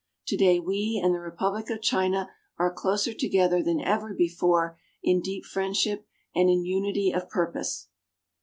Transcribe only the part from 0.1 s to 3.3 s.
Today we and the Republic of China are closer